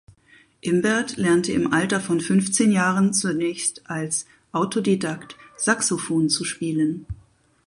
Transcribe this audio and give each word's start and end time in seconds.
Imbert 0.61 1.17
lernte 1.17 1.51
im 1.51 1.71
Alter 1.71 2.01
von 2.01 2.21
fünfzehn 2.21 2.71
Jahren 2.71 3.13
zunächst 3.13 3.87
als 3.87 4.25
Autodidakt 4.51 5.37
Saxophon 5.59 6.27
zu 6.27 6.43
spielen. 6.43 7.05